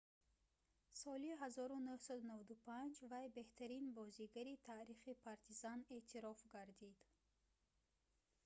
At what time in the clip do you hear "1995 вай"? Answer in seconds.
1.33-3.25